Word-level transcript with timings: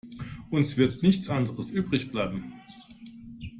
Uns 0.49 0.77
wird 0.77 1.03
nichts 1.03 1.29
anderes 1.29 1.69
übrig 1.69 2.09
bleiben. 2.11 2.53